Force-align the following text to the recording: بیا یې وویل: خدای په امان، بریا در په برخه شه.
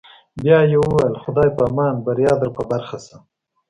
بیا 0.43 0.57
یې 0.71 0.77
وویل: 0.81 1.13
خدای 1.23 1.49
په 1.57 1.61
امان، 1.69 1.95
بریا 2.05 2.33
در 2.41 2.49
په 2.57 2.63
برخه 2.71 2.97
شه. 3.05 3.17